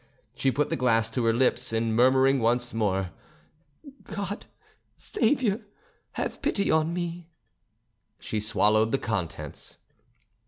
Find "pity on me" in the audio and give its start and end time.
6.41-7.29